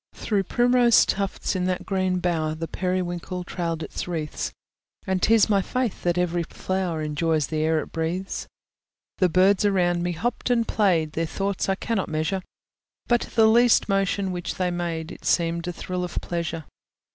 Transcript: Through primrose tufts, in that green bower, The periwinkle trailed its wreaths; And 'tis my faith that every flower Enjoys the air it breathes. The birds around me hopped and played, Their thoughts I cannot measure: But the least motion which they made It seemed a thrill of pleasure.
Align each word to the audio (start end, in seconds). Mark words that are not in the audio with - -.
Through 0.15 0.45
primrose 0.45 1.05
tufts, 1.05 1.55
in 1.55 1.65
that 1.65 1.85
green 1.85 2.17
bower, 2.17 2.55
The 2.55 2.67
periwinkle 2.67 3.43
trailed 3.43 3.83
its 3.83 4.07
wreaths; 4.07 4.51
And 5.05 5.21
'tis 5.21 5.47
my 5.47 5.61
faith 5.61 6.01
that 6.01 6.17
every 6.17 6.41
flower 6.41 7.03
Enjoys 7.03 7.45
the 7.45 7.59
air 7.61 7.79
it 7.81 7.91
breathes. 7.91 8.47
The 9.19 9.29
birds 9.29 9.63
around 9.63 10.01
me 10.01 10.13
hopped 10.13 10.49
and 10.49 10.67
played, 10.67 11.11
Their 11.11 11.27
thoughts 11.27 11.69
I 11.69 11.75
cannot 11.75 12.09
measure: 12.09 12.41
But 13.05 13.29
the 13.35 13.45
least 13.45 13.87
motion 13.89 14.31
which 14.31 14.55
they 14.55 14.71
made 14.71 15.11
It 15.11 15.23
seemed 15.23 15.67
a 15.67 15.71
thrill 15.71 16.03
of 16.03 16.17
pleasure. 16.19 16.65